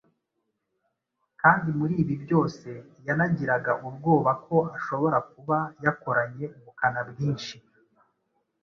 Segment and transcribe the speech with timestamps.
[1.41, 2.69] kandi muri ibi byose
[3.07, 7.55] yanagiraga ubwoba ko ashobora kuba yakoranye ubukana bwinshi.